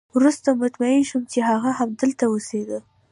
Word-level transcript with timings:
وروسته 0.17 0.47
مطمئن 0.61 1.01
شوم 1.09 1.23
چې 1.31 1.39
هغه 1.49 1.69
همدلته 1.79 2.25
اوسېده 2.29 2.79